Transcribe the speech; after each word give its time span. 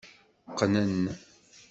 Qqnen. 0.51 0.99